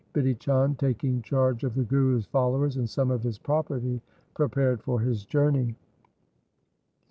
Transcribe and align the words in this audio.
Bidhi 0.15 0.33
Chand, 0.39 0.79
taking 0.79 1.21
charge 1.21 1.63
of 1.63 1.75
the 1.75 1.83
Guru's 1.83 2.25
followers 2.25 2.75
and 2.77 2.89
some 2.89 3.11
of 3.11 3.21
his 3.21 3.37
property, 3.37 4.01
prepared 4.33 4.81
for 4.81 4.99
his 4.99 5.25
journey. 5.25 5.75